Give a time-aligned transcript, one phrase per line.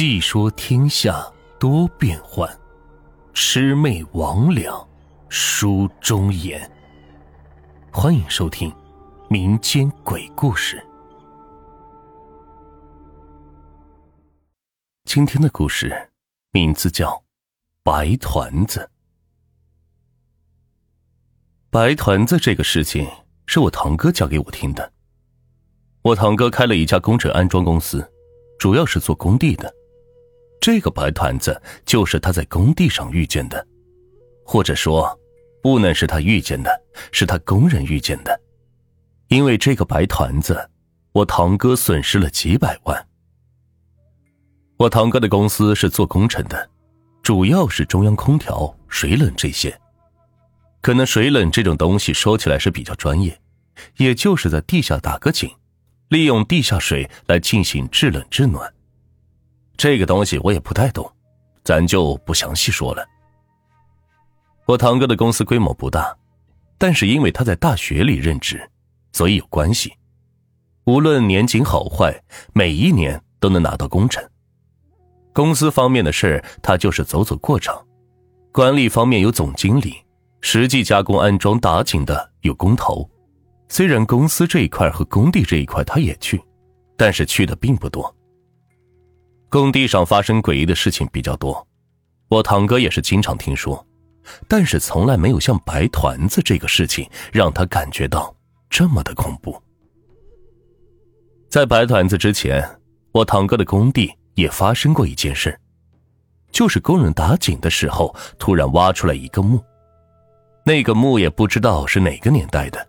[0.00, 1.28] 细说天下
[1.58, 2.48] 多变幻，
[3.34, 4.86] 魑魅魍魉
[5.28, 6.70] 书中言。
[7.90, 8.72] 欢迎收听
[9.28, 10.80] 民间鬼故事。
[15.02, 16.10] 今天的故事
[16.52, 17.10] 名字叫
[17.82, 18.78] 《白团子》。
[21.70, 23.04] 白团子这个事情
[23.46, 24.92] 是我堂哥讲给我听的。
[26.02, 28.08] 我堂哥开了一家工程安装公司，
[28.60, 29.74] 主要是做工地的。
[30.60, 33.66] 这个白团子就是他在工地上遇见的，
[34.44, 35.18] 或者说，
[35.62, 36.70] 不能是他遇见的，
[37.12, 38.40] 是他工人遇见的。
[39.28, 40.68] 因为这个白团子，
[41.12, 43.06] 我堂哥损失了几百万。
[44.76, 46.70] 我堂哥的公司是做工程的，
[47.22, 49.78] 主要是中央空调、水冷这些。
[50.80, 53.38] 可能水冷这种东西说起来是比较专业，
[53.96, 55.50] 也就是在地下打个井，
[56.08, 58.72] 利用地下水来进行制冷制暖。
[59.78, 61.08] 这个东西我也不太懂，
[61.62, 63.06] 咱就不详细说了。
[64.66, 66.14] 我堂哥的公司规模不大，
[66.76, 68.68] 但是因为他在大学里任职，
[69.12, 69.92] 所以有关系。
[70.84, 72.20] 无论年景好坏，
[72.52, 74.22] 每一年都能拿到工程。
[75.32, 77.76] 公司方面的事他就是走走过场；
[78.50, 79.94] 管理方面有总经理，
[80.40, 83.08] 实际加工安装打井的有工头。
[83.68, 86.42] 虽然公司这一块和工地这一块他也去，
[86.96, 88.12] 但是去的并不多。
[89.50, 91.66] 工地上发生诡异的事情比较多，
[92.28, 93.84] 我堂哥也是经常听说，
[94.46, 98.34] 但是从来没有像白团子这个事情让他感觉到
[98.68, 99.60] 这么的恐怖。
[101.48, 102.62] 在白团子之前，
[103.10, 105.58] 我堂哥的工地也发生过一件事，
[106.52, 109.64] 就是工人打井的时候突然挖出来一个墓，
[110.62, 112.86] 那个墓也不知道是哪个年代的，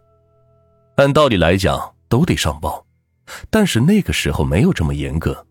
[0.97, 2.85] 按道理来讲都得上报，
[3.49, 5.45] 但是那个时候没有这么严格。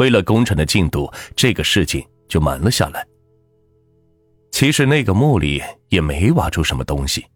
[0.00, 3.06] 为了工程的进度，这个事情就瞒了下来。
[4.50, 7.26] 其实那个墓里也没挖出什么东西，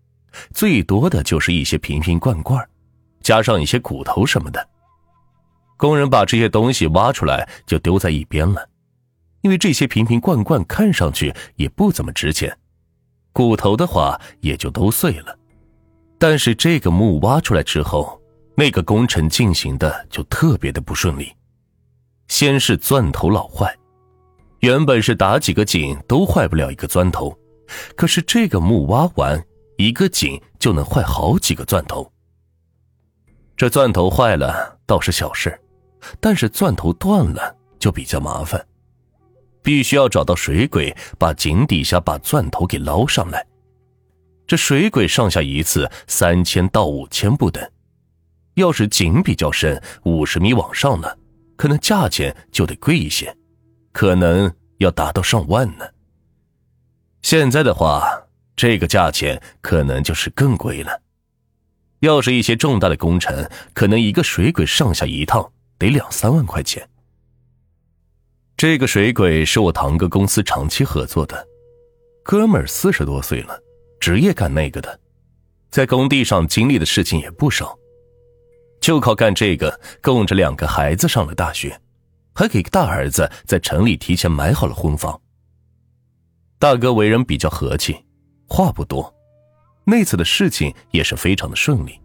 [0.55, 2.67] 最多的就是一些瓶瓶罐罐，
[3.21, 4.67] 加上一些骨头什么的。
[5.77, 8.67] 工人把这些东西挖出来就丢在一边了，
[9.43, 12.57] 因为这些瓶瓶罐罐看上去也不怎么值钱，
[13.35, 15.39] 骨头的话也就都碎了。
[16.19, 18.19] 但是这个墓挖出来之后，
[18.57, 21.31] 那个工程进行的就特别的不顺利。
[22.37, 23.73] 先是钻头老坏，
[24.59, 27.33] 原本是打几个井都坏不了一个钻头，
[27.95, 29.41] 可是这个木挖完
[29.77, 32.13] 一个井就能坏好几个钻头。
[33.57, 35.57] 这钻头坏了倒是小事，
[36.19, 38.67] 但是钻头断了就比较麻烦，
[39.63, 43.47] 必须要找到水鬼把井底下把钻头给捞上来。
[44.45, 47.65] 这水鬼上下一次三千到五千不等，
[48.55, 51.17] 要是井比较深，五十米往上了。
[51.57, 53.37] 可能价钱就得贵一些，
[53.93, 55.85] 可能要达到上万呢。
[57.23, 58.05] 现在的话，
[58.55, 61.01] 这个价钱可能就是更贵了。
[62.01, 66.87] 要是一些重大的工程，可能一个水鬼上下一趟得两三万块钱。
[68.57, 71.47] 这个水鬼是我堂哥公司长期合作的，
[72.23, 73.59] 哥们儿四十多岁了，
[73.99, 75.01] 职业干那个的，
[75.71, 77.77] 在工地上经历的事情也不少。
[78.85, 81.81] 就靠干这个供着两个孩子上了大学，
[82.35, 85.19] 还给大儿子在城里提前买好了婚房。
[86.59, 88.05] 大哥为人比较和气，
[88.47, 89.11] 话不多，
[89.87, 91.99] 那次的事情也是非常的顺利。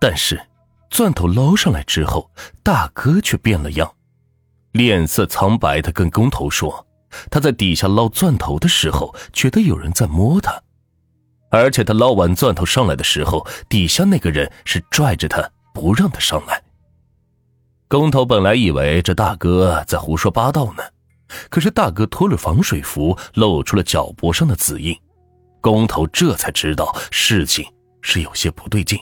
[0.00, 0.44] 但是
[0.90, 2.28] 钻头捞上来之后，
[2.64, 3.88] 大哥却变了样，
[4.72, 6.84] 脸色苍白的跟工头说
[7.30, 10.60] ：“他在底下捞钻头的时候，觉得有人在摸他，
[11.48, 16.62] 而且他捞完钻头上来的时候，底下那个人是拽着他。”不让他上来。
[17.86, 20.82] 工头本来以为这大哥在胡说八道呢，
[21.50, 24.98] 可是大哥脱了防水服，露出了脚脖上的紫印，
[25.60, 27.62] 工头这才知道事情
[28.00, 28.98] 是有些不对劲。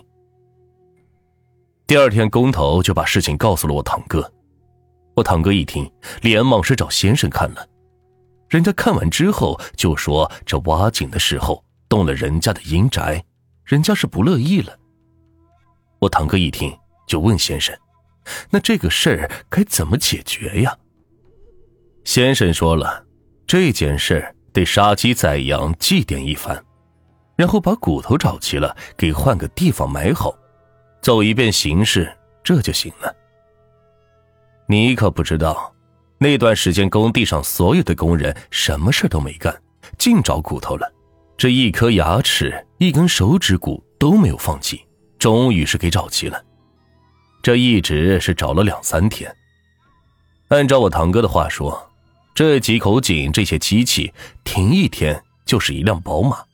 [1.87, 4.29] 第二天，工头就把事情告诉了我堂哥，
[5.15, 5.89] 我堂哥一听，
[6.23, 7.65] 连忙是找先生看了，
[8.49, 13.25] 人家看完之后就说这挖井的时候动了人家的阴宅，
[13.65, 14.77] 人家是不乐意了。
[16.05, 16.71] 我堂哥一听，
[17.07, 17.75] 就问先生
[18.51, 20.77] ：“那这个事儿该怎么解决呀？”
[22.05, 23.07] 先生说了
[23.49, 26.63] ：“这件事得杀鸡宰羊，祭奠一番，
[27.37, 30.37] 然后把骨头找齐了，给换个地方埋好，
[31.01, 33.15] 走一遍形式，这就行了。”
[34.69, 35.75] 你可不知道，
[36.19, 39.59] 那段时间工地上所有的工人什么事都没干，
[39.97, 40.87] 净找骨头了，
[41.39, 44.85] 这一颗牙齿、一根手指骨都没有放弃。
[45.25, 46.45] 终于是给找齐了，
[47.43, 49.35] 这一直是找了两三天。
[50.49, 51.91] 按照我堂哥的话说，
[52.35, 54.13] 这几口井这些机器
[54.45, 56.45] 停一天就是一辆宝马。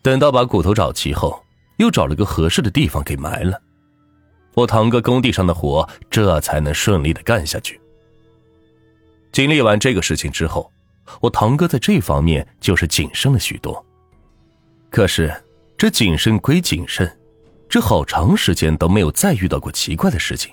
[0.00, 1.44] 等到把骨头找齐后，
[1.76, 3.60] 又找了个合适的地方给埋了。
[4.54, 7.78] 我堂哥工地上的活这才能顺利的干下去。
[9.32, 10.72] 经历完这个事情之后，
[11.20, 13.84] 我堂哥在这方面就是谨慎了许多。
[14.88, 15.30] 可是
[15.78, 17.08] 这谨慎归谨慎，
[17.68, 20.52] 这好长时间都没有再遇到过奇怪的事情。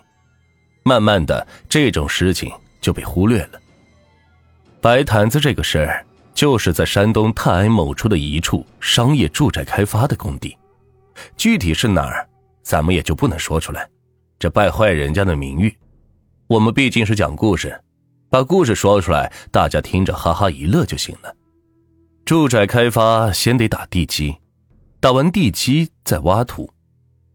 [0.84, 3.60] 慢慢的，这种事情就被忽略了。
[4.80, 6.06] 白坛子这个事儿，
[6.36, 10.56] 就是在山东泰安某处的一处商业住宅开发的工地，
[11.36, 12.30] 具体是哪儿，
[12.62, 13.90] 咱们也就不能说出来，
[14.38, 15.76] 这败坏人家的名誉。
[16.46, 17.76] 我们毕竟是讲故事，
[18.30, 21.36] 把故事说出来，大家听着哈哈一乐就行了。
[22.26, 24.36] 住宅开发先得打地基，
[25.06, 26.68] 打完地基再挖土，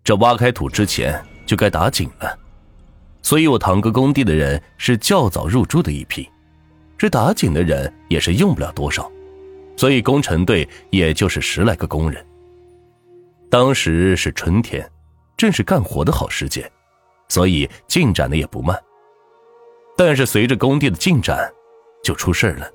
[0.03, 2.37] 这挖开土之前就该打井了。
[3.23, 6.29] 所以我堂哥工地的人是较早入住的一批，
[6.99, 9.09] 这打井的人也是用不了多少，
[9.77, 12.27] 所以工程队也就是十来个工人。
[13.49, 14.85] 当时是春天，
[15.37, 16.69] 正是干活的好时节，
[17.29, 18.77] 所以进展的也不慢。
[19.97, 21.49] 但是随着工地的进展，
[22.03, 22.69] 就出事了。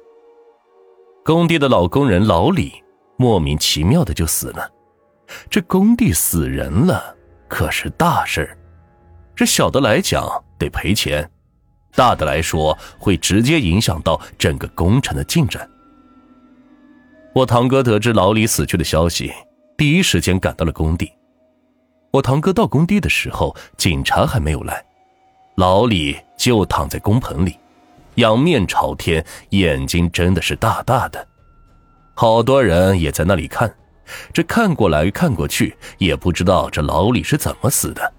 [1.26, 2.72] 工地的老工人老李
[3.18, 4.72] 莫名其妙的就死了，
[5.50, 7.16] 这工地死人了，
[7.48, 8.58] 可是大事儿
[9.36, 11.30] 这小的来讲得赔钱，
[11.94, 15.70] 大的来说会直接影响到整个工程的进展。
[17.34, 19.34] 我堂哥得知老李死去的消息，
[19.78, 21.12] 第一时间赶到了工地。
[22.12, 24.86] 我堂哥到工地的时候，警察还没有来，
[25.56, 27.58] 老李就躺在工棚里，
[28.16, 31.28] 仰面朝天，眼睛真的是大大的。
[32.14, 33.76] 好多人也在那里看，
[34.34, 38.14] 这看过来看过去，也不知道这老李是怎么死的。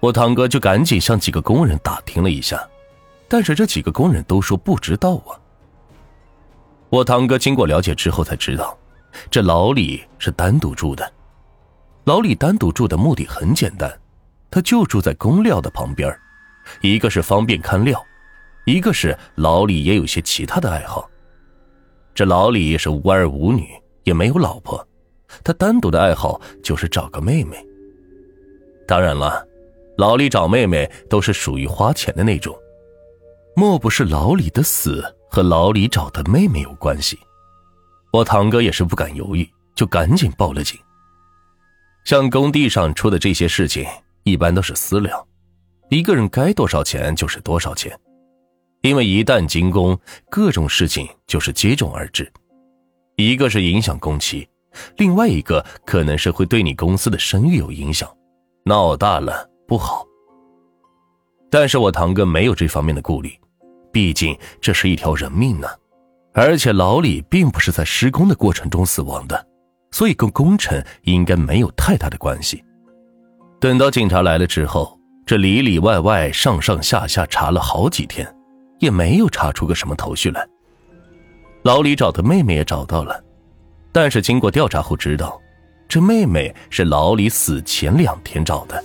[0.00, 2.66] 我堂哥就赶紧向几个工人打听了一下，
[3.28, 5.34] 但是这几个工人都说不知道啊。
[6.88, 8.78] 我堂哥经过了解之后才知道，
[9.30, 11.12] 这老李是单独住的。
[12.04, 13.92] 老李单独住的目的很简单，
[14.50, 16.16] 他就住在工料的旁边，
[16.80, 18.02] 一个是方便看料，
[18.64, 21.10] 一个是老李也有些其他的爱好。
[22.14, 23.68] 这老李是无儿无女，
[24.04, 24.87] 也没有老婆，
[25.44, 27.56] 他单独的爱好就是找个妹妹。
[28.86, 29.46] 当然了。
[29.98, 32.56] 老李找妹妹都是属于花钱的那种，
[33.56, 37.18] 莫不是老李的死和老李找的妹妹有关系？
[38.12, 39.44] 我堂哥也是不敢犹豫，
[39.74, 40.78] 就赶紧报了警。
[42.04, 43.84] 像工地上出的这些事情，
[44.22, 45.26] 一般都是私了，
[45.90, 47.98] 一个人该多少钱就是多少钱，
[48.82, 49.98] 因为一旦进工，
[50.30, 52.32] 各种事情就是接踵而至，
[53.16, 54.48] 一个是影响工期，
[54.96, 58.08] 另外一个可能是会对你公司的声誉有影响，
[58.64, 59.48] 闹大了。
[59.66, 60.02] 不好，
[61.50, 63.30] 但是我堂哥没有这方面的顾虑，
[63.92, 65.68] 毕竟这是一条人命呢，
[66.32, 69.46] 而且老李并不是在施工的过程中死亡的，
[69.90, 72.64] 所以跟工程应该没有太大的关系。
[73.60, 78.26] 等到警察来了之后，这里里外外、上上下下查了好几天，
[78.78, 80.48] 也没有查出个什么头绪来。
[81.62, 83.22] 老李找的妹妹也找到了，
[84.00, 85.42] 但是经过调查后知道，
[85.88, 88.80] 这妹妹是老李死前两天找的。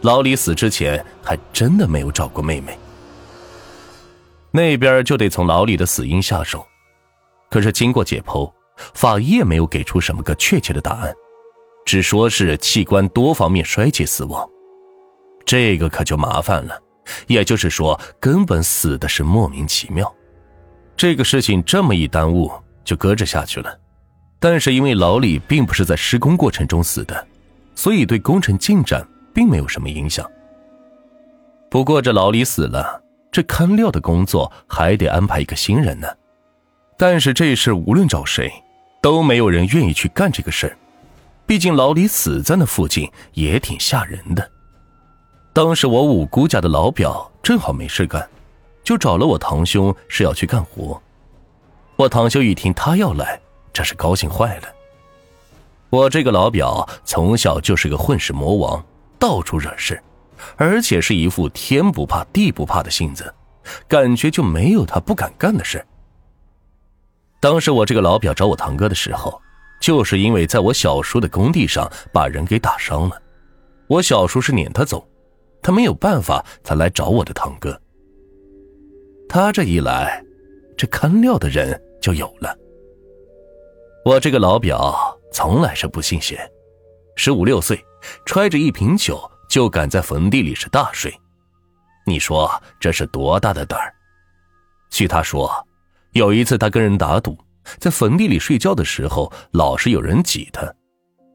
[0.00, 2.78] 老李死之前还真的没有找过妹妹，
[4.50, 6.66] 那边就得从老李的死因下手。
[7.50, 8.50] 可是经过解剖，
[8.94, 11.12] 法医也没有给出什么个确切的答案，
[11.84, 14.48] 只说是器官多方面衰竭死亡。
[15.44, 16.82] 这个可就麻烦了，
[17.26, 20.10] 也就是说，根本死的是莫名其妙。
[20.96, 22.50] 这个事情这么一耽误，
[22.82, 23.79] 就搁置下去了。
[24.40, 27.24] 但是因为老李并不是在施工过程中死的，
[27.76, 29.06] 所以对工程进展。
[29.32, 30.28] 并没有什么影响。
[31.70, 36.08] 不过这老李死了，这看料的工作还得安排一个新人呢。
[36.96, 38.52] 但是这事无论找谁，
[39.00, 40.76] 都没有人愿意去干这个事儿。
[41.46, 44.50] 毕竟老李死在那附近也挺吓人的。
[45.52, 48.28] 当时我五姑家的老表正好没事干，
[48.84, 51.00] 就找了我堂兄是要去干活。
[51.96, 53.40] 我堂兄一听他要来，
[53.72, 54.68] 这是高兴坏了。
[55.90, 58.84] 我这个老表从小就是个混世魔王。
[59.18, 60.02] 到处惹事，
[60.56, 63.30] 而且是一副天不怕地不怕的性子，
[63.86, 65.86] 感觉就没有他不敢干的事。
[67.38, 69.38] 当时我这个老表找我堂哥的时候，
[69.78, 73.22] 就是因为在我小叔的工地上把人给打伤了，
[73.88, 75.06] 我小叔是撵他走，
[75.60, 77.78] 他没有办法才来找我的堂哥。
[79.28, 80.24] 他这一来，
[80.78, 82.56] 这看料的人就有了。
[84.04, 86.40] 我这个老表从来是不信邪，
[87.16, 87.78] 十五六岁。
[88.24, 91.14] 揣着一瓶酒，就敢在坟地里是大睡。
[92.06, 93.92] 你说这是多大的胆儿？
[94.88, 95.52] 据他说，
[96.12, 97.36] 有一次他跟人打赌，
[97.78, 100.62] 在坟地里睡觉的时候，老是有人挤他，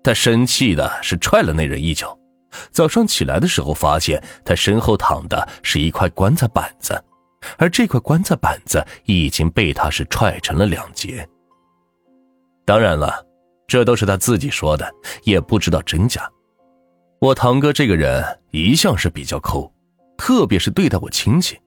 [0.04, 2.18] 他生气的是踹了那人一脚。
[2.72, 7.00] 早上起来的时候，发现他身后躺的是一块棺材板子，
[7.60, 11.30] 而这块棺材板子已经被他是踹成了两截。
[12.66, 13.26] 当然了，
[13.68, 14.92] 这都是他自己说的，
[15.24, 16.30] 也不知道真假。
[17.20, 19.72] 我堂哥这个人一向是比较抠，
[20.18, 21.58] 特别是对待我亲戚。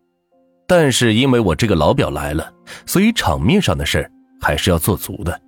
[0.67, 2.53] 但是因为我这个老表来了，
[2.85, 5.41] 所以场面上的事还是要做足的。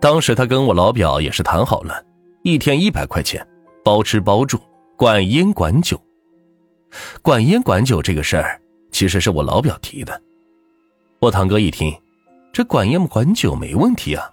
[0.00, 2.04] 当时他跟我老表也是谈好了，
[2.42, 3.44] 一天一百块钱。
[3.82, 4.60] 包吃包住，
[4.94, 5.98] 管烟管酒。
[7.22, 8.60] 管烟管酒这个事儿，
[8.92, 10.20] 其实是我老表提的。
[11.18, 11.90] 我堂哥一听，
[12.52, 14.30] 这管烟管酒没问题啊，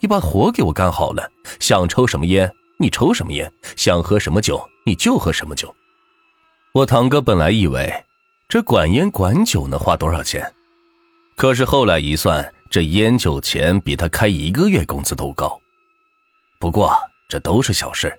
[0.00, 5.74] 你把活给我干好了，想抽什么烟你抽什么烟，想喝什么酒你就喝什么酒。
[6.72, 8.04] 我堂哥本来以为
[8.48, 10.52] 这管烟管酒能花多少钱，
[11.36, 15.58] 可是后来一算，这烟酒钱比他开一个月工资都高。
[16.58, 16.92] 不过
[17.28, 18.12] 这都是小事。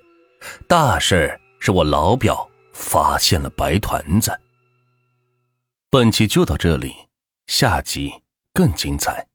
[0.67, 4.37] 大事是我老表发现了白团子。
[5.89, 6.93] 本期就到这里，
[7.47, 8.11] 下集
[8.53, 9.25] 更精彩。